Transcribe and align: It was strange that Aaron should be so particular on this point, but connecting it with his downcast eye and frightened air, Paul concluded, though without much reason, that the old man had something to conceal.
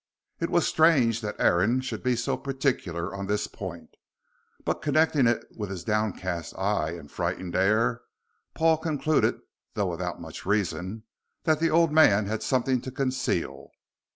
It 0.39 0.49
was 0.49 0.67
strange 0.67 1.21
that 1.21 1.35
Aaron 1.37 1.79
should 1.79 2.01
be 2.01 2.15
so 2.15 2.35
particular 2.35 3.13
on 3.13 3.27
this 3.27 3.45
point, 3.45 3.91
but 4.65 4.81
connecting 4.81 5.27
it 5.27 5.45
with 5.55 5.69
his 5.69 5.83
downcast 5.83 6.55
eye 6.57 6.93
and 6.93 7.11
frightened 7.11 7.55
air, 7.55 8.01
Paul 8.55 8.77
concluded, 8.77 9.39
though 9.75 9.91
without 9.91 10.19
much 10.19 10.43
reason, 10.43 11.03
that 11.43 11.59
the 11.59 11.69
old 11.69 11.91
man 11.91 12.25
had 12.25 12.41
something 12.41 12.81
to 12.81 12.89
conceal. 12.91 13.69